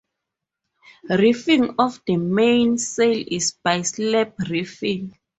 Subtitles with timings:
[1.11, 5.15] Reefing of the main sail is by slab reefing.